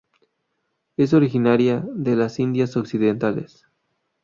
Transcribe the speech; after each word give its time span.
Es 0.97 1.13
originaria 1.13 1.85
de 1.93 2.15
las 2.15 2.39
Indias 2.39 2.75
occidentales. 2.75 3.67